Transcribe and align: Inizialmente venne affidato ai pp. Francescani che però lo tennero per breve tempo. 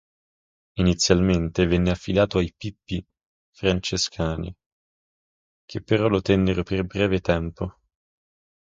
Inizialmente 0.79 1.67
venne 1.67 1.91
affidato 1.91 2.39
ai 2.39 2.51
pp. 2.51 3.03
Francescani 3.51 4.51
che 5.63 5.83
però 5.83 6.07
lo 6.07 6.21
tennero 6.21 6.63
per 6.63 6.83
breve 6.85 7.19
tempo. 7.19 7.75